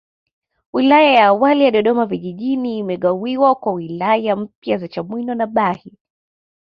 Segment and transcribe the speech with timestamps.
[0.73, 5.97] Wilaya ya awali ya Dodoma Vijijini imegawiwa kwa wilaya mpya za Chamwino na Bahi